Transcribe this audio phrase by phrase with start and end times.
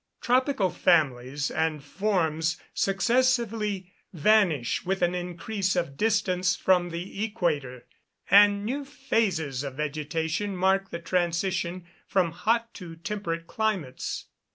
[0.19, 7.85] Tropical families and forms successively vanish with an increase of distance from the equator,
[8.27, 14.25] and new phases of vegetation mark the transition from hot to temperate climates.